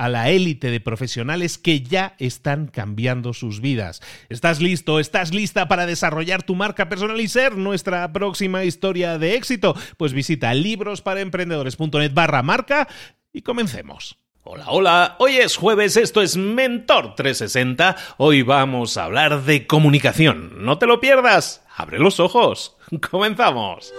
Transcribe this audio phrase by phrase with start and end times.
[0.00, 4.00] a la élite de profesionales que ya están cambiando sus vidas.
[4.30, 4.98] ¿Estás listo?
[4.98, 9.76] ¿Estás lista para desarrollar tu marca personal y ser nuestra próxima historia de éxito?
[9.98, 12.88] Pues visita librosparaemprendedores.net barra marca
[13.30, 14.16] y comencemos.
[14.42, 20.64] Hola, hola, hoy es jueves, esto es Mentor 360, hoy vamos a hablar de comunicación.
[20.64, 22.74] No te lo pierdas, abre los ojos,
[23.10, 23.92] comenzamos.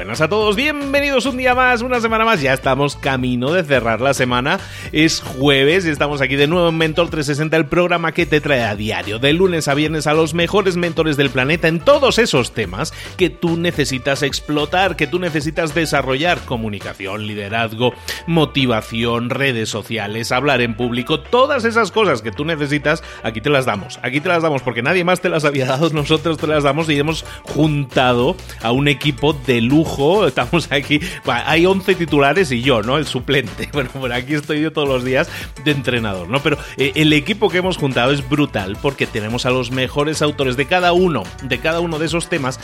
[0.00, 4.00] Buenas a todos, bienvenidos un día más, una semana más, ya estamos camino de cerrar
[4.00, 4.58] la semana,
[4.92, 8.62] es jueves y estamos aquí de nuevo en Mentor 360, el programa que te trae
[8.62, 12.52] a diario, de lunes a viernes a los mejores mentores del planeta en todos esos
[12.52, 17.92] temas que tú necesitas explotar, que tú necesitas desarrollar, comunicación, liderazgo,
[18.26, 23.66] motivación, redes sociales, hablar en público, todas esas cosas que tú necesitas, aquí te las
[23.66, 26.64] damos, aquí te las damos porque nadie más te las había dado, nosotros te las
[26.64, 29.89] damos y hemos juntado a un equipo de lujo
[30.26, 32.96] estamos aquí, hay 11 titulares y yo, ¿no?
[32.96, 33.68] El suplente.
[33.80, 35.30] Bueno, por aquí estoy yo todos los días
[35.64, 36.42] de entrenador, ¿no?
[36.42, 40.56] Pero eh, el equipo que hemos juntado es brutal porque tenemos a los mejores autores
[40.56, 42.60] de cada uno, de cada uno de esos temas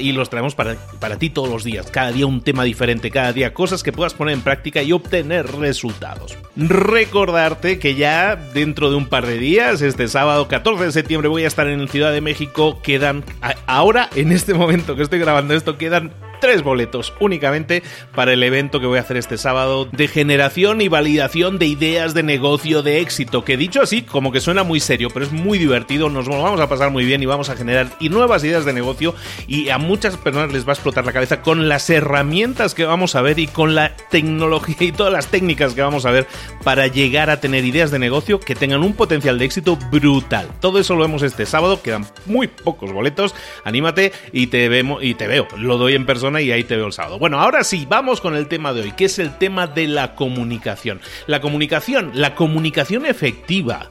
[0.00, 1.90] y los traemos para, para ti todos los días.
[1.90, 5.46] Cada día un tema diferente, cada día cosas que puedas poner en práctica y obtener
[5.56, 6.36] resultados.
[6.56, 11.44] Recordarte que ya dentro de un par de días, este sábado 14 de septiembre, voy
[11.44, 12.80] a estar en Ciudad de México.
[12.82, 13.24] Quedan,
[13.66, 16.12] ahora, en este momento que estoy grabando esto, quedan
[16.46, 17.82] tres boletos únicamente
[18.14, 22.14] para el evento que voy a hacer este sábado de generación y validación de ideas
[22.14, 25.58] de negocio de éxito, que dicho así como que suena muy serio, pero es muy
[25.58, 28.72] divertido, nos vamos a pasar muy bien y vamos a generar y nuevas ideas de
[28.72, 29.12] negocio
[29.48, 33.16] y a muchas personas les va a explotar la cabeza con las herramientas que vamos
[33.16, 36.28] a ver y con la tecnología y todas las técnicas que vamos a ver
[36.62, 40.48] para llegar a tener ideas de negocio que tengan un potencial de éxito brutal.
[40.60, 43.34] Todo eso lo vemos este sábado, quedan muy pocos boletos,
[43.64, 46.86] anímate y te vemos y te veo, lo doy en persona y ahí te veo
[46.86, 47.18] el sábado.
[47.18, 50.14] Bueno, ahora sí, vamos con el tema de hoy, que es el tema de la
[50.14, 51.00] comunicación.
[51.26, 53.90] La comunicación, la comunicación efectiva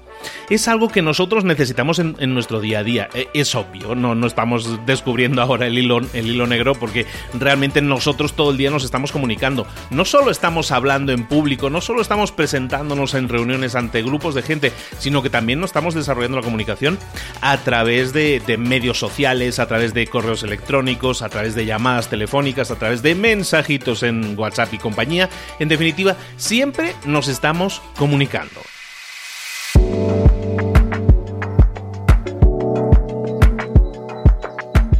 [0.49, 3.09] es algo que nosotros necesitamos en, nuestro día a día.
[3.13, 7.81] E, es obvio, no, no estamos descubriendo ahora el hilo, el hilo negro porque realmente
[7.81, 9.67] nosotros todo el día nos estamos comunicando.
[9.89, 14.41] No solo estamos hablando en público, no solo estamos presentándonos en reuniones ante grupos de
[14.41, 16.97] gente, sino que también nos estamos desarrollando la comunicación
[17.41, 22.09] a través de, de medios sociales, a través de correos electrónicos, a través de llamadas
[22.09, 25.29] telefónicas, a través de mensajitos en WhatsApp y compañía.
[25.59, 28.74] En definitiva, siempre nos estamos comunicando.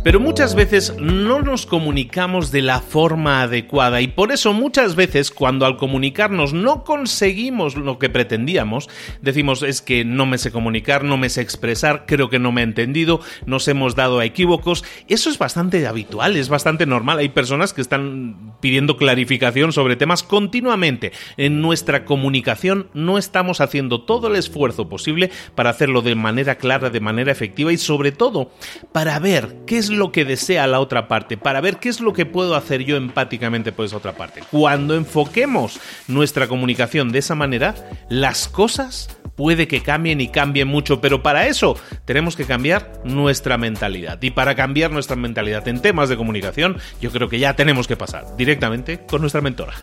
[0.06, 5.32] Pero muchas veces no nos comunicamos de la forma adecuada y por eso muchas veces
[5.32, 8.88] cuando al comunicarnos no conseguimos lo que pretendíamos,
[9.24, 12.62] decimos es que no me sé comunicar, no me sé expresar, creo que no me
[12.62, 14.84] he entendido, nos hemos dado a equívocos.
[15.08, 17.18] Eso es bastante habitual, es bastante normal.
[17.18, 21.14] Hay personas que están pidiendo clarificación sobre temas continuamente.
[21.36, 26.92] En nuestra comunicación no estamos haciendo todo el esfuerzo posible para hacerlo de manera clara,
[26.92, 28.52] de manera efectiva y sobre todo
[28.92, 32.14] para ver qué es lo que desea la otra parte, para ver qué es lo
[32.14, 34.42] que puedo hacer yo empáticamente por esa otra parte.
[34.52, 37.76] Cuando enfoquemos nuestra comunicación de esa manera,
[38.10, 43.58] las cosas puede que cambien y cambien mucho, pero para eso tenemos que cambiar nuestra
[43.58, 44.22] mentalidad.
[44.22, 47.98] Y para cambiar nuestra mentalidad en temas de comunicación, yo creo que ya tenemos que
[47.98, 49.74] pasar directamente con nuestra mentora.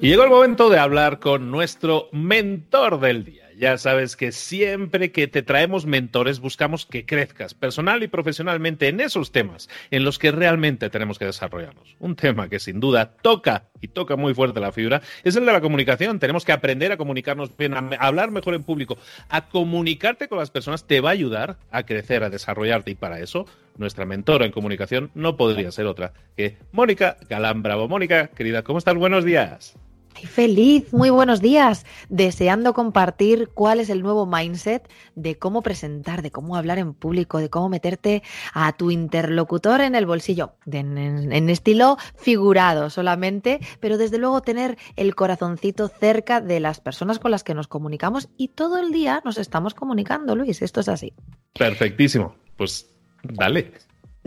[0.00, 3.35] Y llegó el momento de hablar con nuestro mentor del día.
[3.58, 9.00] Ya sabes que siempre que te traemos mentores buscamos que crezcas personal y profesionalmente en
[9.00, 11.96] esos temas en los que realmente tenemos que desarrollarnos.
[11.98, 15.52] Un tema que sin duda toca y toca muy fuerte la fibra es el de
[15.52, 16.18] la comunicación.
[16.18, 18.98] Tenemos que aprender a comunicarnos bien, a hablar mejor en público,
[19.30, 23.20] a comunicarte con las personas te va a ayudar a crecer, a desarrollarte y para
[23.20, 23.46] eso
[23.78, 27.88] nuestra mentora en comunicación no podría ser otra que Mónica Galán Bravo.
[27.88, 28.96] Mónica, querida, ¿cómo estás?
[28.96, 29.78] Buenos días.
[30.24, 31.84] Feliz, muy buenos días.
[32.08, 37.38] Deseando compartir cuál es el nuevo mindset de cómo presentar, de cómo hablar en público,
[37.38, 38.22] de cómo meterte
[38.54, 45.14] a tu interlocutor en el bolsillo, en, estilo figurado solamente, pero desde luego tener el
[45.14, 49.38] corazoncito cerca de las personas con las que nos comunicamos y todo el día nos
[49.38, 50.62] estamos comunicando, Luis.
[50.62, 51.12] Esto es así.
[51.52, 52.34] Perfectísimo.
[52.56, 53.72] Pues dale.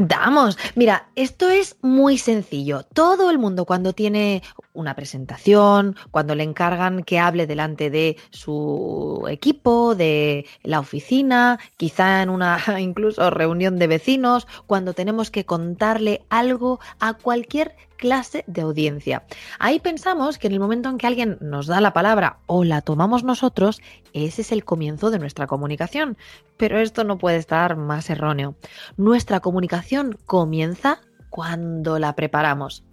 [0.02, 2.84] Damos, mira, esto es muy sencillo.
[2.84, 9.26] Todo el mundo cuando tiene una presentación, cuando le encargan que hable delante de su
[9.30, 16.26] equipo, de la oficina, quizá en una incluso reunión de vecinos, cuando tenemos que contarle
[16.30, 19.24] algo a cualquier clase de audiencia.
[19.60, 22.82] Ahí pensamos que en el momento en que alguien nos da la palabra o la
[22.82, 23.82] tomamos nosotros,
[24.14, 26.18] ese es el comienzo de nuestra comunicación.
[26.58, 28.56] Pero esto no puede estar más erróneo.
[28.98, 32.84] Nuestra comunicación comienza cuando la preparamos.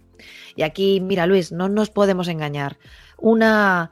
[0.55, 2.77] Y aquí, mira Luis, no nos podemos engañar.
[3.17, 3.91] Una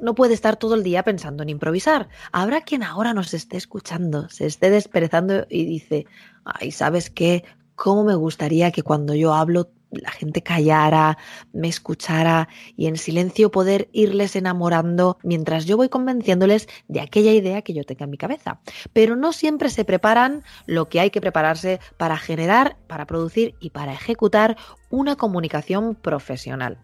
[0.00, 2.08] no puede estar todo el día pensando en improvisar.
[2.32, 6.06] Habrá quien ahora nos esté escuchando, se esté desperezando y dice,
[6.44, 7.44] ay, ¿sabes qué?
[7.74, 9.70] ¿Cómo me gustaría que cuando yo hablo
[10.02, 11.18] la gente callara,
[11.52, 17.62] me escuchara y en silencio poder irles enamorando mientras yo voy convenciéndoles de aquella idea
[17.62, 18.60] que yo tenga en mi cabeza.
[18.92, 23.70] Pero no siempre se preparan lo que hay que prepararse para generar, para producir y
[23.70, 24.56] para ejecutar
[24.90, 26.78] una comunicación profesional.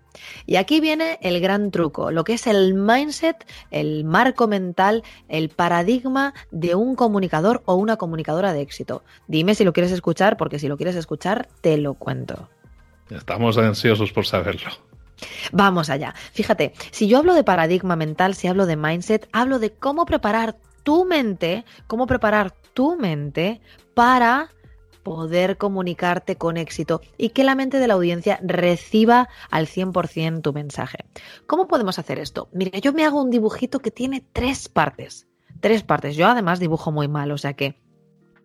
[0.46, 5.48] Y aquí viene el gran truco, lo que es el mindset, el marco mental, el
[5.48, 9.02] paradigma de un comunicador o una comunicadora de éxito.
[9.28, 12.48] Dime si lo quieres escuchar, porque si lo quieres escuchar, te lo cuento.
[13.10, 14.70] Estamos ansiosos por saberlo.
[15.52, 16.14] Vamos allá.
[16.32, 20.56] Fíjate, si yo hablo de paradigma mental, si hablo de mindset, hablo de cómo preparar
[20.82, 23.60] tu mente, cómo preparar tu mente
[23.94, 24.50] para
[25.02, 30.52] poder comunicarte con éxito y que la mente de la audiencia reciba al 100% tu
[30.52, 30.98] mensaje.
[31.46, 32.48] ¿Cómo podemos hacer esto?
[32.52, 35.26] Mira, yo me hago un dibujito que tiene tres partes.
[35.60, 36.16] Tres partes.
[36.16, 37.81] Yo además dibujo muy mal, o sea que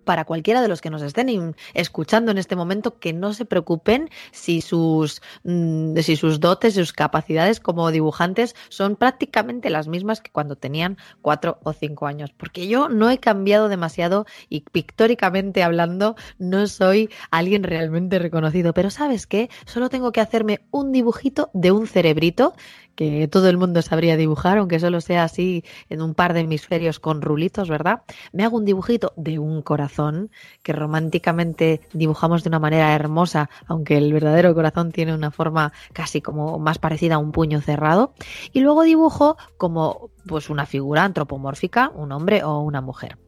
[0.08, 4.10] para cualquiera de los que nos estén escuchando en este momento que no se preocupen
[4.32, 10.32] si sus, mm, si sus dotes, sus capacidades como dibujantes son prácticamente las mismas que
[10.32, 16.16] cuando tenían cuatro o cinco años, porque yo no he cambiado demasiado y pictóricamente hablando
[16.40, 19.50] no soy alguien realmente reconocido, pero ¿sabes qué?
[19.66, 22.54] Solo tengo que hacerme un dibujito de un cerebrito
[22.98, 27.00] que todo el mundo sabría dibujar, aunque solo sea así en un par de hemisferios
[27.00, 28.02] con rulitos, ¿verdad?
[28.34, 30.32] Me hago un dibujito de un corazón
[30.64, 36.22] que románticamente dibujamos de una manera hermosa, aunque el verdadero corazón tiene una forma casi
[36.22, 38.16] como más parecida a un puño cerrado,
[38.52, 43.20] y luego dibujo como pues una figura antropomórfica, un hombre o una mujer.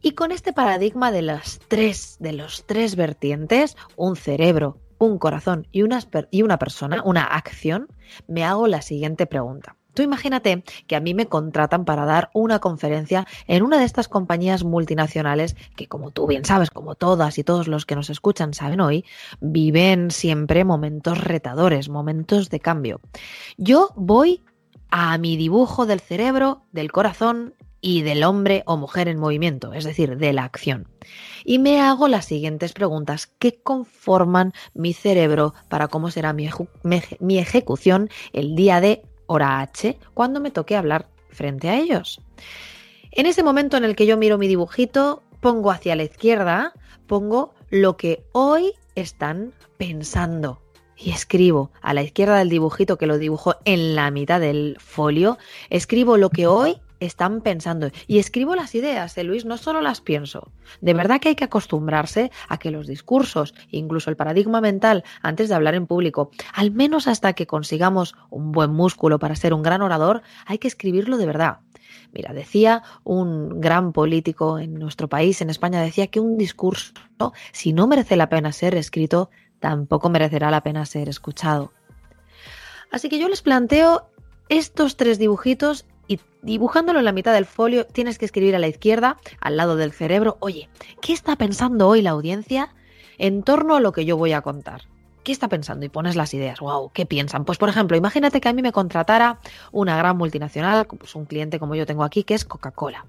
[0.00, 5.66] Y con este paradigma de las tres, de los tres vertientes, un cerebro, un corazón
[5.72, 6.00] y una,
[6.58, 7.88] persona, una acción,
[8.26, 9.76] me hago la siguiente pregunta.
[9.94, 14.08] Tú imagínate que a mí me contratan para dar una conferencia en una de estas
[14.08, 18.52] compañías multinacionales que, como tú bien sabes, como todas y todos los que nos escuchan
[18.52, 19.06] saben hoy,
[19.40, 23.00] viven siempre momentos retadores, momentos de cambio.
[23.56, 24.42] Yo voy
[24.90, 27.54] a mi dibujo del cerebro, del corazón
[27.86, 30.88] y del hombre o mujer en movimiento, es decir, de la acción.
[31.44, 36.50] Y me hago las siguientes preguntas que conforman mi cerebro para cómo será mi,
[37.20, 42.20] mi ejecución el día de hora H cuando me toque hablar frente a ellos.
[43.12, 46.72] En ese momento en el que yo miro mi dibujito, pongo hacia la izquierda,
[47.06, 50.60] pongo lo que hoy están pensando.
[50.96, 55.38] Y escribo a la izquierda del dibujito que lo dibujo en la mitad del folio,
[55.70, 57.90] escribo lo que hoy están pensando.
[58.06, 60.52] Y escribo las ideas, ¿eh, Luis, no solo las pienso.
[60.80, 65.48] De verdad que hay que acostumbrarse a que los discursos, incluso el paradigma mental, antes
[65.48, 69.62] de hablar en público, al menos hasta que consigamos un buen músculo para ser un
[69.62, 71.60] gran orador, hay que escribirlo de verdad.
[72.12, 76.92] Mira, decía un gran político en nuestro país, en España, decía que un discurso,
[77.52, 81.72] si no merece la pena ser escrito, tampoco merecerá la pena ser escuchado.
[82.90, 84.08] Así que yo les planteo
[84.48, 88.68] estos tres dibujitos y dibujándolo en la mitad del folio tienes que escribir a la
[88.68, 90.68] izquierda, al lado del cerebro, oye,
[91.00, 92.74] ¿qué está pensando hoy la audiencia
[93.18, 94.82] en torno a lo que yo voy a contar?
[95.24, 95.84] ¿Qué está pensando?
[95.84, 96.60] Y pones las ideas.
[96.60, 96.92] ¡Wow!
[96.94, 97.44] ¿Qué piensan?
[97.44, 99.40] Pues, por ejemplo, imagínate que a mí me contratara
[99.72, 103.06] una gran multinacional, pues un cliente como yo tengo aquí, que es Coca-Cola.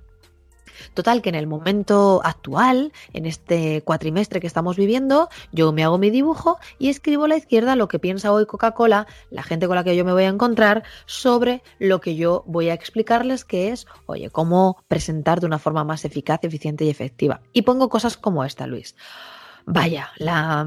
[0.93, 5.98] Total, que en el momento actual, en este cuatrimestre que estamos viviendo, yo me hago
[5.98, 9.75] mi dibujo y escribo a la izquierda lo que piensa hoy Coca-Cola, la gente con
[9.75, 13.69] la que yo me voy a encontrar, sobre lo que yo voy a explicarles que
[13.69, 17.41] es, oye, cómo presentar de una forma más eficaz, eficiente y efectiva.
[17.53, 18.96] Y pongo cosas como esta, Luis.
[19.69, 20.65] Vaya, la,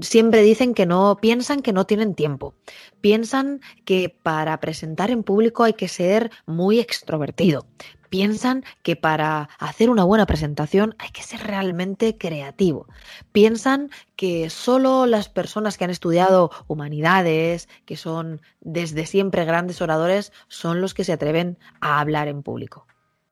[0.00, 2.54] siempre dicen que no, piensan que no tienen tiempo.
[3.02, 7.66] Piensan que para presentar en público hay que ser muy extrovertido
[8.14, 12.86] piensan que para hacer una buena presentación hay que ser realmente creativo.
[13.32, 20.32] Piensan que solo las personas que han estudiado humanidades, que son desde siempre grandes oradores,
[20.46, 22.86] son los que se atreven a hablar en público.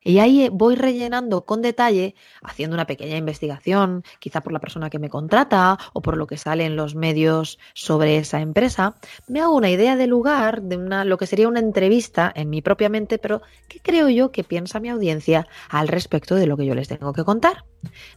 [0.05, 4.99] Y ahí voy rellenando con detalle, haciendo una pequeña investigación, quizá por la persona que
[4.99, 8.97] me contrata o por lo que sale en los medios sobre esa empresa,
[9.29, 12.63] me hago una idea del lugar, de una, lo que sería una entrevista en mi
[12.63, 16.67] propia mente, pero ¿qué creo yo que piensa mi audiencia al respecto de lo que
[16.67, 17.65] yo les tengo que contar?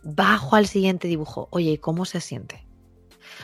[0.03, 2.64] Bajo al siguiente dibujo, oye, ¿cómo se siente?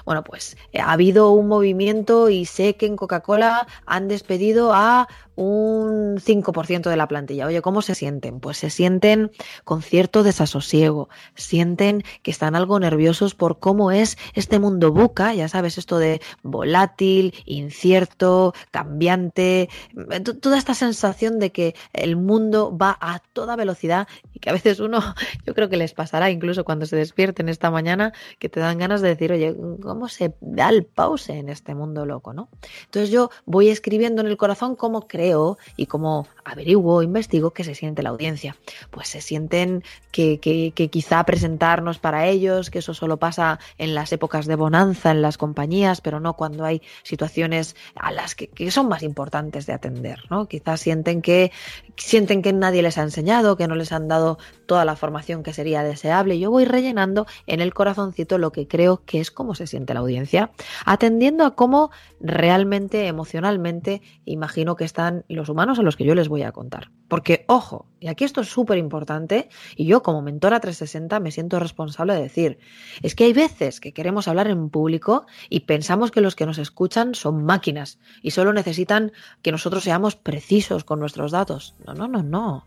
[0.06, 6.18] Bueno, pues ha habido un movimiento y sé que en Coca-Cola han despedido a un
[6.20, 7.48] 5% de la plantilla.
[7.48, 8.40] Oye, ¿cómo se sienten?
[8.40, 9.32] Pues se sienten
[9.64, 15.48] con cierto desasosiego, sienten que están algo nerviosos por cómo es este mundo buca, ya
[15.48, 19.70] sabes, esto de volátil, incierto, cambiante,
[20.42, 24.08] toda esta sensación de que el mundo va a toda velocidad
[24.42, 25.00] que a veces uno,
[25.46, 29.02] yo creo que les pasará incluso cuando se despierten esta mañana, que te dan ganas
[29.02, 32.50] de decir, oye, ¿cómo se da el pause en este mundo loco, no?
[32.86, 37.76] Entonces yo voy escribiendo en el corazón cómo creo y cómo averiguo, investigo qué se
[37.76, 38.58] siente la audiencia.
[38.90, 44.12] Pues se sienten que, que, quizá presentarnos para ellos, que eso solo pasa en las
[44.12, 48.72] épocas de bonanza en las compañías, pero no cuando hay situaciones a las que, que
[48.72, 50.48] son más importantes de atender, ¿no?
[50.48, 51.52] Quizás sienten que,
[51.96, 54.31] sienten que nadie les ha enseñado, que no les han dado
[54.66, 56.40] toda la formación que sería deseable.
[56.40, 60.02] Yo voy rellenando en el corazoncito lo que creo que es cómo se siente la
[60.02, 60.52] audiencia,
[60.86, 66.28] atendiendo a cómo realmente, emocionalmente, imagino que están los humanos a los que yo les
[66.28, 66.92] voy a contar.
[67.08, 71.60] Porque, ojo, y aquí esto es súper importante, y yo como mentora 360 me siento
[71.60, 72.60] responsable de decir,
[73.02, 76.58] es que hay veces que queremos hablar en público y pensamos que los que nos
[76.58, 79.12] escuchan son máquinas y solo necesitan
[79.42, 81.76] que nosotros seamos precisos con nuestros datos.
[81.86, 82.66] No, no, no, no.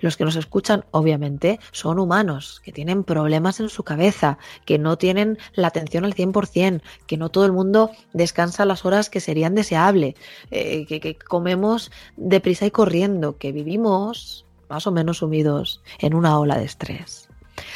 [0.00, 4.98] Los que nos escuchan, obviamente, son humanos, que tienen problemas en su cabeza, que no
[4.98, 9.54] tienen la atención al 100%, que no todo el mundo descansa las horas que serían
[9.54, 10.14] deseables,
[10.50, 16.38] eh, que, que comemos deprisa y corriendo, que vivimos más o menos sumidos en una
[16.38, 17.28] ola de estrés.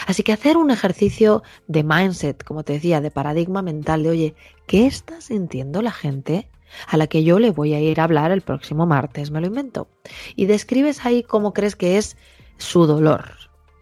[0.06, 4.34] Así que hacer un ejercicio de mindset, como te decía, de paradigma mental, de oye,
[4.66, 6.48] ¿qué está sintiendo la gente
[6.88, 9.46] a la que yo le voy a ir a hablar el próximo martes, me lo
[9.46, 9.88] invento.
[10.36, 12.16] Y describes ahí cómo crees que es
[12.58, 13.24] su dolor.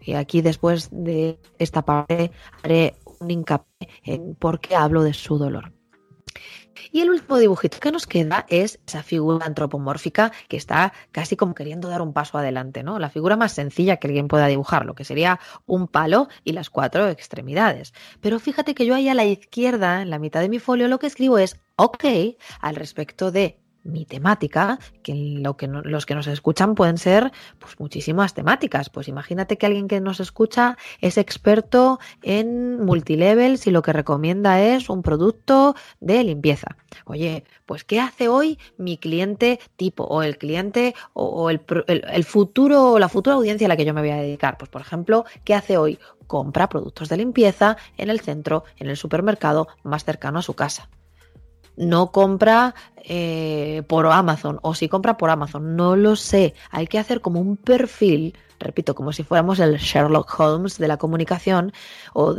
[0.01, 2.31] Y aquí después de esta parte
[2.63, 5.73] haré un hincapié en por qué hablo de su dolor.
[6.91, 11.55] Y el último dibujito que nos queda es esa figura antropomórfica que está casi como
[11.55, 12.99] queriendo dar un paso adelante, ¿no?
[12.99, 16.69] La figura más sencilla que alguien pueda dibujar, lo que sería un palo y las
[16.69, 17.93] cuatro extremidades.
[18.19, 20.99] Pero fíjate que yo ahí a la izquierda, en la mitad de mi folio, lo
[20.99, 22.05] que escribo es ok
[22.59, 27.79] al respecto de mi temática, que, lo que los que nos escuchan pueden ser pues
[27.79, 28.89] muchísimas temáticas.
[28.89, 34.61] Pues imagínate que alguien que nos escucha es experto en multilevels y lo que recomienda
[34.61, 36.77] es un producto de limpieza.
[37.05, 42.91] Oye, pues ¿qué hace hoy mi cliente tipo o el cliente o, el, el futuro
[42.91, 44.57] o la futura audiencia a la que yo me voy a dedicar?
[44.57, 45.99] Pues por ejemplo, ¿qué hace hoy?
[46.27, 50.89] Compra productos de limpieza en el centro, en el supermercado más cercano a su casa
[51.77, 56.53] no compra eh, por Amazon o si compra por Amazon, no lo sé.
[56.69, 60.97] Hay que hacer como un perfil, repito, como si fuéramos el Sherlock Holmes de la
[60.97, 61.73] comunicación
[62.13, 62.35] o,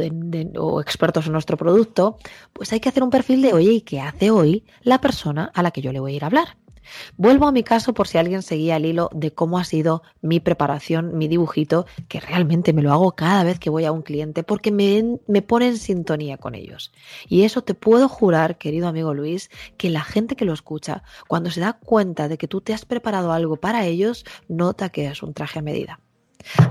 [0.58, 2.18] o expertos en nuestro producto,
[2.52, 5.62] pues hay que hacer un perfil de, oye, ¿y qué hace hoy la persona a
[5.62, 6.61] la que yo le voy a ir a hablar?
[7.16, 10.40] Vuelvo a mi caso por si alguien seguía el hilo de cómo ha sido mi
[10.40, 14.42] preparación, mi dibujito, que realmente me lo hago cada vez que voy a un cliente
[14.42, 16.92] porque me, me pone en sintonía con ellos.
[17.28, 21.50] Y eso te puedo jurar, querido amigo Luis, que la gente que lo escucha, cuando
[21.50, 25.22] se da cuenta de que tú te has preparado algo para ellos, nota que es
[25.22, 26.00] un traje a medida.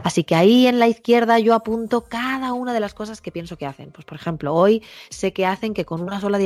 [0.04, 3.58] Así que ahí en la izquierda yo apunto cada una de las cosas que pienso
[3.58, 3.92] que hacen.
[3.92, 6.40] Pues por ejemplo, hoy sé que hacen que con una sola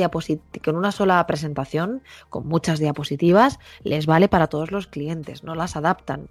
[0.64, 5.76] con una sola presentación, con muchas diapositivas, les vale para todos los clientes, no las
[5.76, 6.28] adaptan.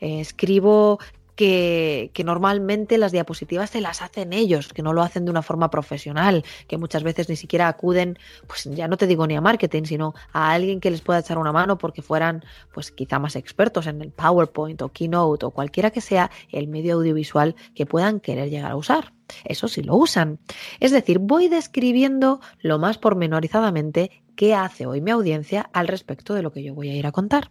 [0.00, 0.98] Eh, escribo
[1.36, 5.70] que, normalmente las diapositivas se las hacen ellos, que no lo hacen de una forma
[5.70, 9.84] profesional, que muchas veces ni siquiera acuden, pues ya no te digo ni a marketing,
[9.84, 13.86] sino a alguien que les pueda echar una mano porque fueran, pues quizá más expertos
[13.86, 18.50] en el PowerPoint o Keynote o cualquiera que sea el medio audiovisual que puedan querer
[18.50, 19.12] llegar a usar.
[19.44, 20.38] Eso sí lo usan.
[20.80, 26.42] Es decir, voy describiendo lo más pormenorizadamente qué hace hoy mi audiencia al respecto de
[26.42, 27.50] lo que yo voy a ir a contar.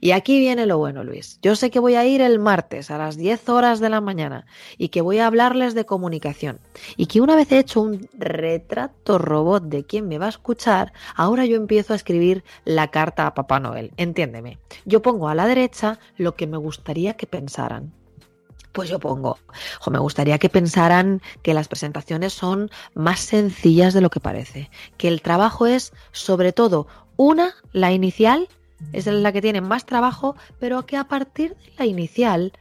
[0.00, 1.38] Y aquí viene lo bueno, Luis.
[1.42, 4.46] Yo sé que voy a ir el martes a las 10 horas de la mañana
[4.78, 6.60] y que voy a hablarles de comunicación.
[6.96, 10.92] Y que una vez he hecho un retrato robot de quién me va a escuchar,
[11.16, 13.92] ahora yo empiezo a escribir la carta a Papá Noel.
[13.96, 14.58] Entiéndeme.
[14.84, 17.92] Yo pongo a la derecha lo que me gustaría que pensaran.
[18.74, 19.38] Pues yo pongo,
[19.86, 24.68] o me gustaría que pensaran que las presentaciones son más sencillas de lo que parece,
[24.96, 28.48] que el trabajo es sobre todo una, la inicial,
[28.92, 32.52] es la que tiene más trabajo, pero que a partir de la inicial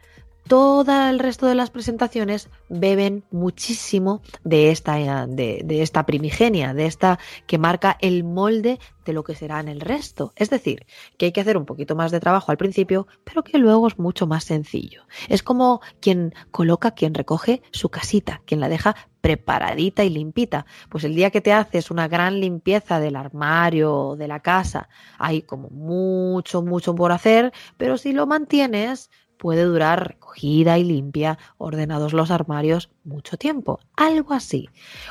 [0.47, 7.19] todo el resto de las presentaciones beben muchísimo de esta, de, esta primigenia, de esta
[7.47, 10.33] que marca el molde de lo que será en el resto.
[10.35, 10.85] Es decir,
[11.17, 13.97] que hay que hacer un poquito más de trabajo al principio, pero que luego es
[13.97, 15.05] mucho más sencillo.
[15.29, 20.65] Es como quien coloca, quien recoge su casita, quien la deja preparadita y limpita.
[20.89, 24.89] Pues el día que te haces una gran limpieza del armario o de la casa,
[25.17, 31.39] hay como mucho, mucho por hacer, pero si lo mantienes, puede durar recogida y limpia,
[31.57, 33.79] ordenados los armarios, mucho tiempo.
[33.95, 34.67] Algo así.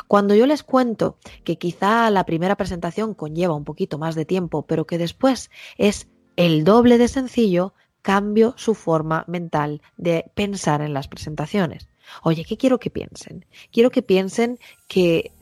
[0.08, 4.66] Cuando yo les cuento que quizá la primera presentación conlleva un poquito más de tiempo,
[4.66, 7.72] pero que después es el doble de sencillo,
[8.02, 11.91] cambio su forma mental de pensar en las presentaciones.
[12.22, 13.46] Oye, ¿qué quiero que piensen?
[13.70, 15.32] Quiero que piensen que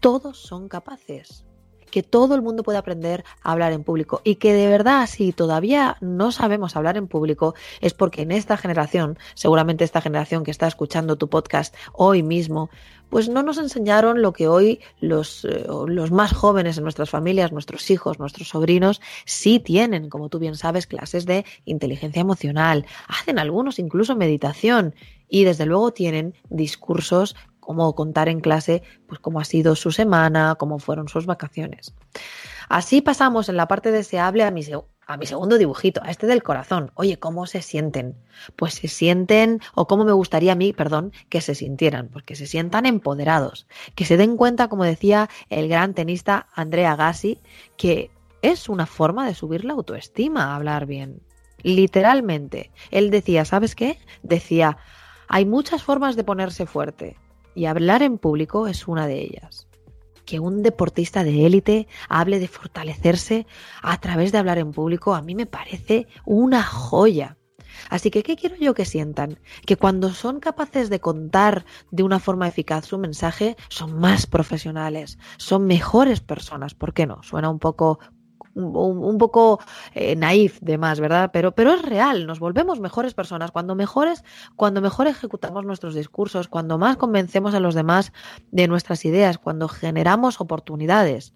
[0.00, 1.45] todos son capaces
[1.90, 5.32] que todo el mundo puede aprender a hablar en público y que de verdad si
[5.32, 10.50] todavía no sabemos hablar en público es porque en esta generación, seguramente esta generación que
[10.50, 12.70] está escuchando tu podcast hoy mismo,
[13.08, 17.52] pues no nos enseñaron lo que hoy los, eh, los más jóvenes en nuestras familias,
[17.52, 23.38] nuestros hijos, nuestros sobrinos, sí tienen, como tú bien sabes, clases de inteligencia emocional, hacen
[23.38, 24.94] algunos incluso meditación
[25.28, 30.54] y desde luego tienen discursos cómo contar en clase pues cómo ha sido su semana,
[30.56, 31.92] cómo fueron sus vacaciones.
[32.68, 36.92] Así pasamos en la parte deseable a mi, segundo dibujito, a este del corazón.
[36.94, 38.16] Oye, ¿cómo se sienten?
[38.54, 42.46] Pues se sienten, o cómo me gustaría a mí, perdón, que se sintieran, porque se
[42.46, 47.40] sientan empoderados, que se den cuenta, como decía el gran tenista Andrea Gassi,
[47.76, 51.20] que es una forma de subir la autoestima, hablar bien.
[51.62, 52.70] Literalmente.
[52.92, 53.98] Él decía, ¿sabes qué?
[54.22, 54.78] Decía,
[55.26, 57.16] hay muchas formas de ponerse fuerte
[57.56, 59.66] y hablar en público es una de ellas.
[60.24, 63.46] Que un deportista de élite hable de fortalecerse
[63.82, 67.38] a través de hablar en público a mí me parece una joya.
[67.90, 69.38] Así que, ¿qué quiero yo que sientan?
[69.64, 75.18] Que cuando son capaces de contar de una forma eficaz su mensaje, son más profesionales,
[75.36, 76.74] son mejores personas.
[76.74, 77.22] ¿Por qué no?
[77.22, 77.98] Suena un poco
[78.56, 79.60] un, poco
[79.94, 81.30] eh, naif de más, ¿verdad?
[81.32, 83.50] Pero, pero es real, nos volvemos mejores personas.
[83.50, 84.24] Cuando mejores,
[84.56, 88.12] cuando mejor ejecutamos nuestros discursos, cuando más convencemos a los demás
[88.50, 91.34] de nuestras ideas, cuando generamos oportunidades.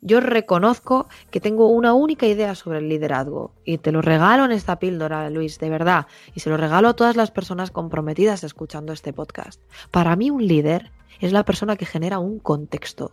[0.00, 4.52] Yo reconozco que tengo una única idea sobre el liderazgo y te lo regalo en
[4.52, 8.92] esta píldora, Luis, de verdad, y se lo regalo a todas las personas comprometidas escuchando
[8.92, 9.60] este podcast.
[9.90, 13.10] Para mí un líder es la persona que genera un contexto,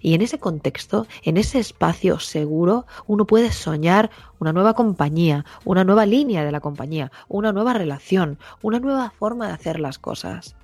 [0.00, 5.84] Y en ese contexto, en ese espacio seguro, uno puede soñar una nueva compañía, una
[5.84, 10.56] nueva línea de la compañía, una nueva relación, una nueva forma de hacer las cosas.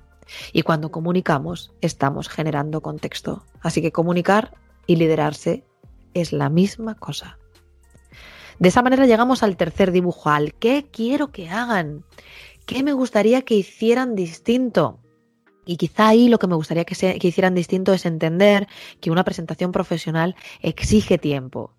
[0.53, 3.43] Y cuando comunicamos, estamos generando contexto.
[3.61, 4.53] Así que comunicar
[4.87, 5.65] y liderarse
[6.13, 7.37] es la misma cosa.
[8.59, 12.05] De esa manera llegamos al tercer dibujo, al qué quiero que hagan,
[12.65, 14.99] qué me gustaría que hicieran distinto.
[15.65, 18.67] Y quizá ahí lo que me gustaría que, se, que hicieran distinto es entender
[19.01, 21.73] que una presentación profesional exige tiempo,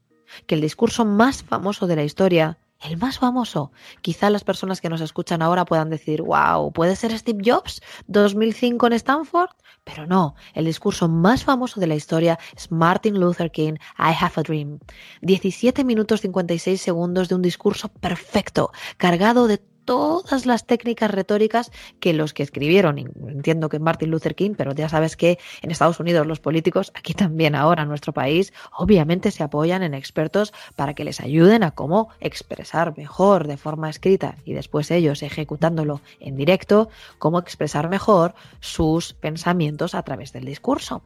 [0.47, 3.73] que el discurso más famoso de la historia el más famoso.
[4.03, 8.87] Quizá las personas que nos escuchan ahora puedan decir, wow, ¿puede ser Steve Jobs 2005
[8.87, 9.51] en Stanford?
[9.85, 14.35] Pero no, el discurso más famoso de la historia es Martin Luther King, I Have
[14.37, 14.79] a Dream.
[15.23, 22.13] 17 minutos 56 segundos de un discurso perfecto, cargado de todas las técnicas retóricas que
[22.13, 26.27] los que escribieron, entiendo que Martin Luther King, pero ya sabes que en Estados Unidos
[26.27, 31.05] los políticos, aquí también ahora en nuestro país, obviamente se apoyan en expertos para que
[31.05, 36.91] les ayuden a cómo expresar mejor de forma escrita y después ellos ejecutándolo en directo,
[37.19, 41.03] cómo expresar mejor sus pensamientos a través del discurso.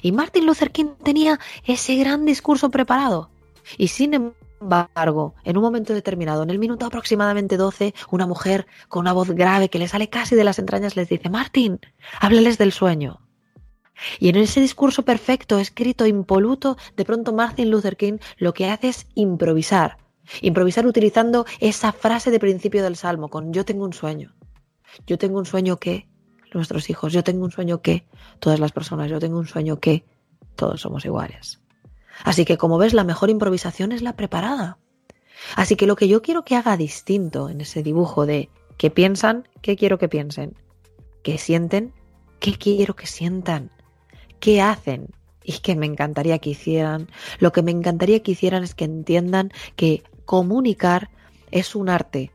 [0.00, 3.30] Y Martin Luther King tenía ese gran discurso preparado.
[3.78, 4.36] Y sin embargo,
[5.44, 9.68] en un momento determinado, en el minuto aproximadamente 12, una mujer con una voz grave
[9.68, 11.80] que le sale casi de las entrañas les dice, Martín,
[12.20, 13.20] háblales del sueño.
[14.18, 18.88] Y en ese discurso perfecto, escrito, impoluto, de pronto Martin Luther King lo que hace
[18.88, 19.98] es improvisar.
[20.40, 24.34] Improvisar utilizando esa frase de principio del Salmo con yo tengo un sueño.
[25.06, 26.08] Yo tengo un sueño que
[26.54, 28.06] nuestros hijos, yo tengo un sueño que
[28.38, 30.04] todas las personas, yo tengo un sueño que
[30.54, 31.61] todos somos iguales.
[32.24, 34.78] Así que como ves, la mejor improvisación es la preparada.
[35.56, 39.48] Así que lo que yo quiero que haga distinto en ese dibujo de qué piensan,
[39.60, 40.56] qué quiero que piensen,
[41.22, 41.92] qué sienten,
[42.38, 43.70] qué quiero que sientan,
[44.40, 45.08] qué hacen
[45.44, 47.08] y qué me encantaría que hicieran.
[47.38, 51.10] Lo que me encantaría que hicieran es que entiendan que comunicar
[51.50, 52.30] es un arte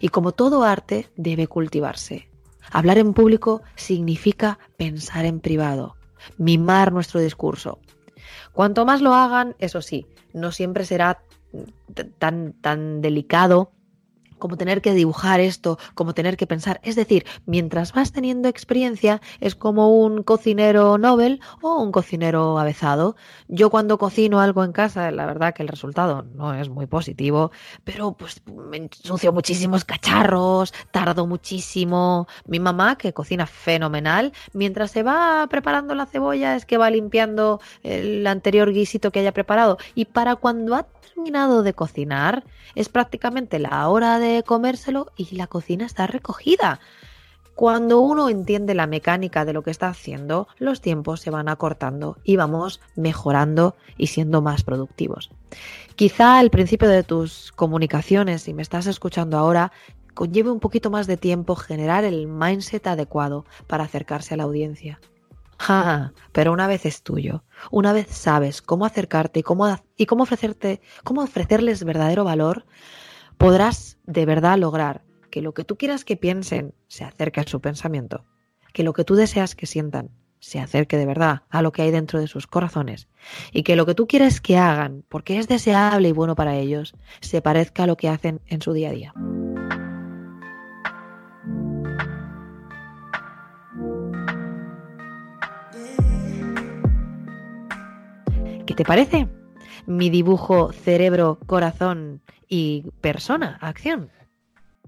[0.00, 2.28] y como todo arte debe cultivarse.
[2.70, 5.96] Hablar en público significa pensar en privado,
[6.38, 7.80] mimar nuestro discurso,
[8.52, 11.22] Cuanto más lo hagan, eso sí, no siempre será
[12.18, 13.72] tan, tan delicado
[14.40, 16.80] como tener que dibujar esto, como tener que pensar.
[16.82, 23.14] Es decir, mientras vas teniendo experiencia, es como un cocinero Nobel o un cocinero avezado.
[23.46, 27.52] Yo cuando cocino algo en casa, la verdad que el resultado no es muy positivo,
[27.84, 32.26] pero pues me ensucio muchísimos cacharros, tardo muchísimo.
[32.46, 37.60] Mi mamá, que cocina fenomenal, mientras se va preparando la cebolla, es que va limpiando
[37.82, 39.78] el anterior guisito que haya preparado.
[39.94, 42.44] Y para cuando ha terminado de cocinar,
[42.74, 46.80] es prácticamente la hora de comérselo y la cocina está recogida.
[47.54, 52.16] Cuando uno entiende la mecánica de lo que está haciendo, los tiempos se van acortando
[52.24, 55.30] y vamos mejorando y siendo más productivos.
[55.94, 59.72] Quizá al principio de tus comunicaciones, si me estás escuchando ahora,
[60.14, 64.98] conlleve un poquito más de tiempo generar el mindset adecuado para acercarse a la audiencia.
[65.60, 70.22] Ja, pero una vez es tuyo, una vez sabes cómo acercarte y cómo, y cómo
[70.22, 72.64] ofrecerte, cómo ofrecerles verdadero valor,
[73.36, 77.60] podrás de verdad lograr que lo que tú quieras que piensen se acerque a su
[77.60, 78.24] pensamiento,
[78.72, 81.90] que lo que tú deseas que sientan se acerque de verdad a lo que hay
[81.90, 83.08] dentro de sus corazones
[83.52, 86.94] y que lo que tú quieres que hagan, porque es deseable y bueno para ellos,
[87.20, 89.14] se parezca a lo que hacen en su día a día.
[98.70, 99.26] ¿Qué te parece?
[99.88, 104.12] Mi dibujo cerebro, corazón y persona, acción.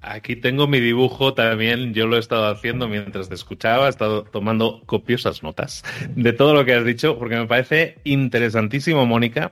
[0.00, 4.22] Aquí tengo mi dibujo también, yo lo he estado haciendo mientras te escuchaba, he estado
[4.22, 5.82] tomando copiosas notas
[6.14, 9.50] de todo lo que has dicho, porque me parece interesantísimo, Mónica,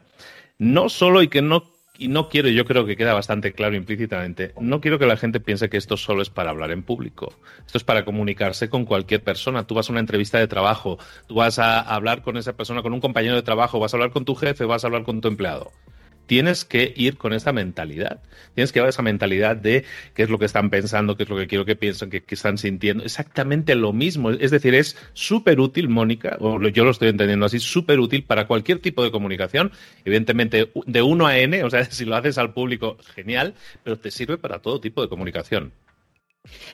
[0.58, 1.64] no solo y que no
[2.00, 5.38] y no quiero, yo creo que queda bastante claro implícitamente, no quiero que la gente
[5.38, 7.34] piense que esto solo es para hablar en público.
[7.66, 9.66] Esto es para comunicarse con cualquier persona.
[9.66, 12.94] Tú vas a una entrevista de trabajo, tú vas a hablar con esa persona, con
[12.94, 15.28] un compañero de trabajo, vas a hablar con tu jefe, vas a hablar con tu
[15.28, 15.72] empleado
[16.30, 18.22] tienes que ir con esa mentalidad.
[18.54, 21.36] Tienes que llevar esa mentalidad de qué es lo que están pensando, qué es lo
[21.36, 23.02] que quiero que piensen, qué, están sintiendo.
[23.02, 24.30] Exactamente lo mismo.
[24.30, 28.46] Es decir, es súper útil, Mónica, o yo lo estoy entendiendo así, súper útil para
[28.46, 29.72] cualquier tipo de comunicación.
[30.04, 34.12] Evidentemente, de uno a N, o sea, si lo haces al público, genial, pero te
[34.12, 35.72] sirve para todo tipo de comunicación.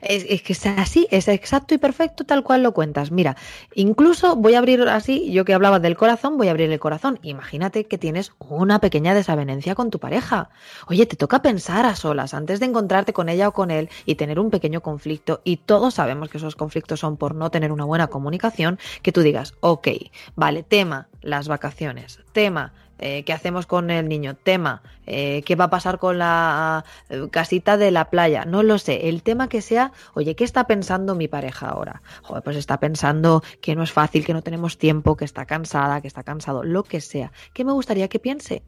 [0.01, 3.11] Es, que es así, es exacto y perfecto tal cual lo cuentas.
[3.11, 3.37] Mira,
[3.75, 7.19] incluso voy a abrir así, yo que hablaba del corazón, voy a abrir el corazón.
[7.23, 10.51] Imagínate que tienes una pequeña desavenencia con tu pareja.
[10.87, 14.15] Oye, te toca pensar a solas antes de encontrarte con ella o con él y
[14.15, 15.41] tener un pequeño conflicto.
[15.45, 18.79] Y todos sabemos que esos conflictos son por no tener una buena comunicación.
[19.03, 19.89] Que tú digas, ok,
[20.37, 24.35] vale, tema, las vacaciones, tema, eh, ¿Qué hacemos con el niño?
[24.35, 24.83] Tema.
[25.07, 28.45] Eh, ¿Qué va a pasar con la eh, casita de la playa?
[28.45, 29.09] No lo sé.
[29.09, 32.03] El tema que sea, oye, ¿qué está pensando mi pareja ahora?
[32.23, 36.01] Joder, pues está pensando que no es fácil, que no tenemos tiempo, que está cansada,
[36.01, 37.33] que está cansado, lo que sea.
[37.53, 38.63] ¿Qué me gustaría que piense?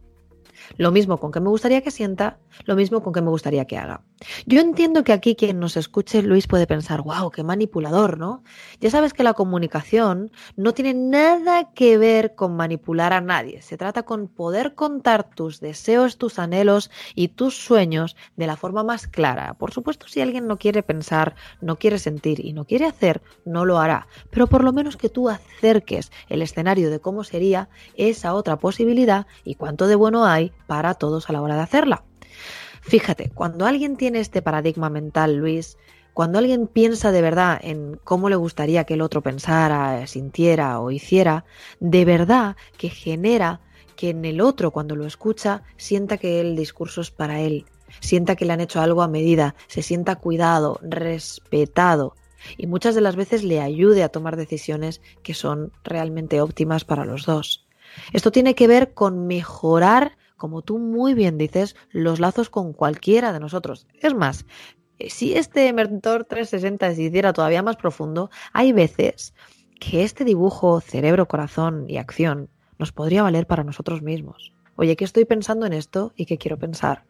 [0.77, 3.79] Lo mismo con que me gustaría que sienta, lo mismo con que me gustaría que
[3.79, 4.03] haga.
[4.47, 8.43] Yo entiendo que aquí quien nos escuche, Luis, puede pensar, wow, qué manipulador, ¿no?
[8.81, 13.63] Ya sabes que la comunicación no tiene nada que ver con manipular a nadie.
[13.63, 18.83] Se trata con poder contar tus deseos, tus anhelos y tus sueños de la forma
[18.83, 19.55] más clara.
[19.55, 23.65] Por supuesto, si alguien no quiere pensar, no quiere sentir y no quiere hacer, no
[23.65, 24.09] lo hará.
[24.31, 29.27] Pero por lo menos que tú acerques el escenario de cómo sería esa otra posibilidad
[29.45, 32.05] y cuánto de bueno hay para todos a la hora de hacerla.
[32.83, 35.77] Fíjate, cuando alguien tiene este paradigma mental, Luis,
[36.15, 40.91] cuando alguien piensa de verdad en cómo le gustaría que el otro pensara, sintiera o
[40.91, 41.45] hiciera,
[41.81, 43.61] de verdad que genera
[43.95, 47.67] que en el otro, cuando lo escucha, sienta que el discurso es para él,
[48.01, 52.15] sienta que le han hecho algo a medida, se sienta cuidado, respetado
[52.57, 57.05] y muchas de las veces le ayude a tomar decisiones que son realmente óptimas para
[57.05, 57.67] los dos.
[58.13, 63.35] Esto tiene que ver con mejorar como tú muy bien dices, los lazos con cualquiera
[63.35, 63.87] de nosotros.
[64.01, 64.47] Es más,
[64.99, 69.35] eh, si este mentor 360 se hiciera todavía más profundo, hay veces
[69.79, 72.49] que este dibujo cerebro, corazón y acción
[72.79, 74.53] nos podría valer para nosotros mismos.
[74.77, 77.05] Oye, ¿qué estoy pensando en esto y qué quiero pensar?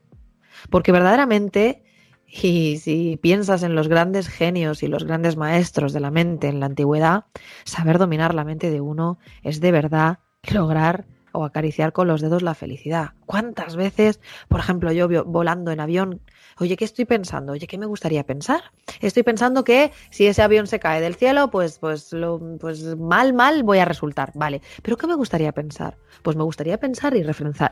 [0.70, 1.84] Porque verdaderamente,
[2.26, 6.60] y si piensas en los grandes genios y los grandes maestros de la mente en
[6.60, 7.26] la antigüedad,
[7.64, 10.18] saber dominar la mente de uno es de verdad
[10.50, 13.12] lograr o acariciar con los dedos la felicidad.
[13.28, 16.22] ¿Cuántas veces, por ejemplo, yo volando en avión,
[16.60, 17.52] oye, ¿qué estoy pensando?
[17.52, 18.62] Oye, ¿qué me gustaría pensar?
[19.02, 23.34] Estoy pensando que si ese avión se cae del cielo, pues, pues, lo, pues mal,
[23.34, 24.32] mal voy a resultar.
[24.34, 25.98] Vale, pero ¿qué me gustaría pensar?
[26.22, 27.22] Pues me gustaría pensar y,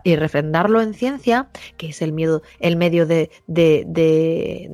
[0.05, 4.71] y refrendarlo en ciencia, que es el miedo, el medio de, de, de,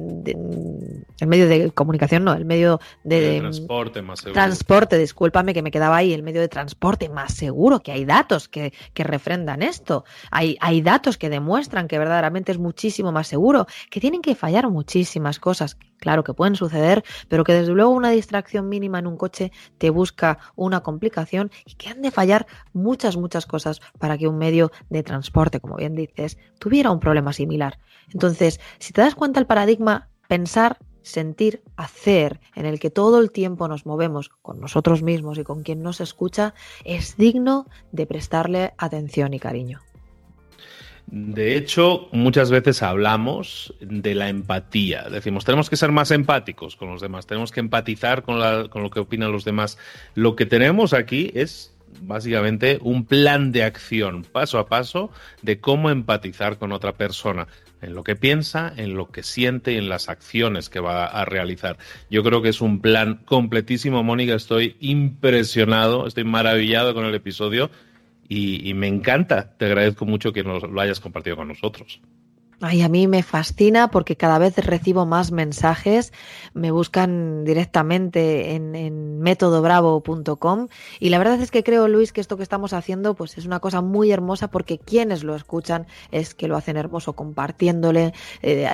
[1.20, 4.34] el medio de comunicación, no, el medio de, transporte más seguro.
[4.34, 8.48] Transporte, discúlpame que me quedaba ahí, el medio de transporte más seguro, que hay datos
[8.48, 10.04] que, que refrendan esto.
[10.32, 14.68] Hay, hay datos que demuestran que verdaderamente es muchísimo más seguro, que tienen que fallar
[14.70, 19.16] muchísimas cosas, claro que pueden suceder, pero que desde luego una distracción mínima en un
[19.16, 24.28] coche te busca una complicación y que han de fallar muchas, muchas cosas para que
[24.28, 27.78] un medio de transporte, como bien dices, tuviera un problema similar.
[28.12, 33.30] Entonces, si te das cuenta el paradigma, pensar sentir, hacer, en el que todo el
[33.30, 36.54] tiempo nos movemos con nosotros mismos y con quien nos escucha,
[36.84, 39.80] es digno de prestarle atención y cariño.
[41.06, 45.04] De hecho, muchas veces hablamos de la empatía.
[45.10, 49.00] Decimos, tenemos que ser más empáticos con los demás, tenemos que empatizar con, lo que
[49.00, 49.78] opinan los demás.
[50.14, 55.10] Lo que tenemos aquí es básicamente un plan de acción paso a paso
[55.42, 57.46] de cómo empatizar con otra persona,
[57.82, 61.24] en lo que piensa, en lo que siente y en las acciones que va a
[61.26, 61.76] realizar.
[62.10, 64.34] Yo creo que es un plan completísimo, Mónica.
[64.34, 67.70] Estoy impresionado, estoy maravillado con el episodio
[68.28, 69.54] y, me encanta.
[69.58, 72.00] Te agradezco mucho que nos lo hayas compartido con nosotros.
[72.64, 76.12] Ay, a mí me fascina porque cada vez recibo más mensajes,
[76.54, 80.68] me buscan directamente en, en métodobravo.com
[81.00, 83.58] y la verdad es que creo, Luis, que esto que estamos haciendo pues es una
[83.58, 88.68] cosa muy hermosa porque quienes lo escuchan es que lo hacen hermoso compartiéndole, eh,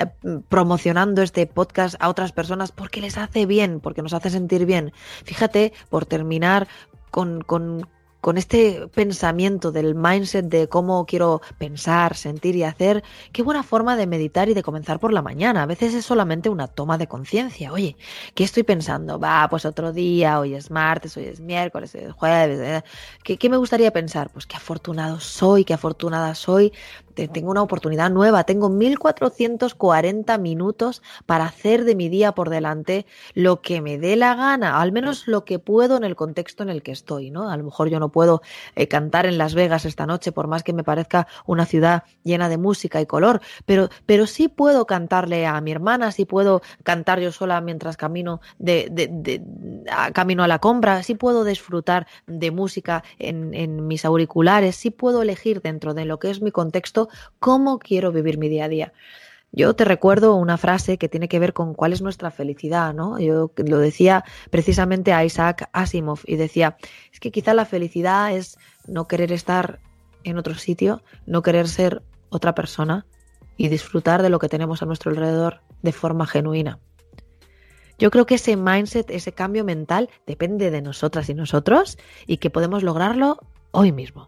[0.49, 4.93] promocionando este podcast a otras personas porque les hace bien, porque nos hace sentir bien.
[5.25, 6.67] Fíjate, por terminar
[7.09, 7.87] con, con
[8.21, 13.95] con este pensamiento del mindset de cómo quiero pensar, sentir y hacer, qué buena forma
[13.95, 15.63] de meditar y de comenzar por la mañana.
[15.63, 17.71] A veces es solamente una toma de conciencia.
[17.71, 17.95] Oye,
[18.35, 19.19] ¿qué estoy pensando?
[19.19, 22.59] Va, pues otro día, hoy es martes, hoy es miércoles, hoy es jueves.
[22.59, 22.83] Eh,
[23.23, 24.29] ¿Qué, ¿Qué, me gustaría pensar?
[24.31, 26.73] Pues qué afortunado soy, qué afortunada soy
[27.27, 33.61] tengo una oportunidad nueva, tengo 1440 minutos para hacer de mi día por delante lo
[33.61, 36.83] que me dé la gana, al menos lo que puedo en el contexto en el
[36.83, 37.49] que estoy, ¿no?
[37.49, 38.41] A lo mejor yo no puedo
[38.75, 42.49] eh, cantar en Las Vegas esta noche, por más que me parezca una ciudad llena
[42.49, 47.19] de música y color, pero, pero sí puedo cantarle a mi hermana, sí puedo cantar
[47.19, 49.41] yo sola mientras camino de, de,
[49.91, 54.91] a, camino a la compra, sí puedo disfrutar de música en, en mis auriculares, sí
[54.91, 57.08] puedo elegir dentro de lo que es mi contexto
[57.39, 58.93] cómo quiero vivir mi día a día.
[59.51, 63.19] Yo te recuerdo una frase que tiene que ver con cuál es nuestra felicidad, ¿no?
[63.19, 66.77] Yo lo decía precisamente a Isaac Asimov y decía,
[67.11, 69.79] es que quizá la felicidad es no querer estar
[70.23, 73.07] en otro sitio, no querer ser otra persona
[73.57, 76.79] y disfrutar de lo que tenemos a nuestro alrededor de forma genuina.
[77.97, 82.49] Yo creo que ese mindset, ese cambio mental depende de nosotras y nosotros y que
[82.49, 83.39] podemos lograrlo
[83.71, 84.25] hoy mismo.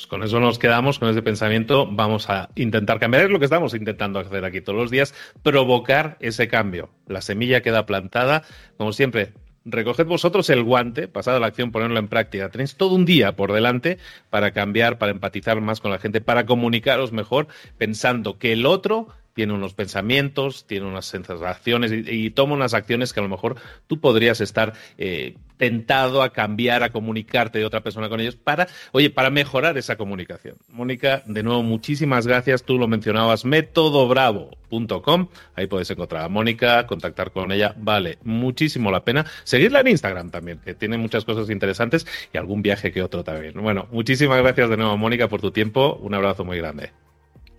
[0.00, 1.86] Pues con eso nos quedamos, con ese pensamiento.
[1.86, 3.24] Vamos a intentar cambiar.
[3.24, 6.88] Es lo que estamos intentando hacer aquí todos los días, provocar ese cambio.
[7.06, 8.42] La semilla queda plantada.
[8.78, 9.34] Como siempre,
[9.66, 12.48] recoged vosotros el guante, pasad a la acción, ponerlo en práctica.
[12.48, 13.98] Tenéis todo un día por delante
[14.30, 19.08] para cambiar, para empatizar más con la gente, para comunicaros mejor, pensando que el otro
[19.40, 23.98] tiene unos pensamientos, tiene unas sensaciones y, toma unas acciones que a lo mejor tú
[23.98, 29.08] podrías estar eh, tentado a cambiar, a comunicarte de otra persona con ellos para, oye,
[29.08, 30.58] para mejorar esa comunicación.
[30.68, 32.64] Mónica, de nuevo, muchísimas gracias.
[32.64, 35.28] Tú lo mencionabas, métodobravo.com.
[35.54, 37.74] Ahí puedes encontrar a Mónica, contactar con ella.
[37.78, 39.24] Vale, muchísimo la pena.
[39.44, 43.54] Seguirla en Instagram también, que tiene muchas cosas interesantes y algún viaje que otro también.
[43.54, 45.98] Bueno, muchísimas gracias de nuevo, Mónica, por tu tiempo.
[46.02, 46.90] Un abrazo muy grande.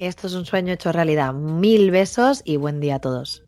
[0.02, 1.32] Esto es un sueño hecho realidad.
[1.32, 3.44] Mil besos y buen día a todos.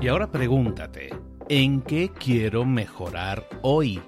[0.00, 1.10] Y ahora pregúntate,
[1.48, 4.00] ¿en qué quiero mejorar hoy?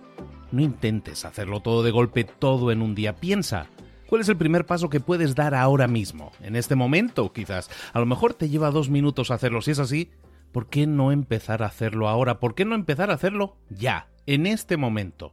[0.52, 3.16] No intentes hacerlo todo de golpe, todo en un día.
[3.16, 3.66] Piensa,
[4.06, 6.30] ¿cuál es el primer paso que puedes dar ahora mismo?
[6.40, 7.68] En este momento, quizás.
[7.92, 9.60] A lo mejor te lleva dos minutos hacerlo.
[9.60, 10.12] Si es así,
[10.52, 12.38] ¿por qué no empezar a hacerlo ahora?
[12.38, 15.32] ¿Por qué no empezar a hacerlo ya, en este momento?